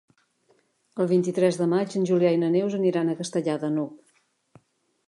El 1.03 1.09
vint-i-tres 1.11 1.59
de 1.61 1.67
maig 1.75 1.99
en 2.01 2.09
Julià 2.11 2.33
i 2.37 2.41
na 2.45 2.51
Neus 2.57 2.79
aniran 2.81 3.13
a 3.15 3.19
Castellar 3.21 3.61
de 3.67 3.73
n'Hug. 3.77 4.19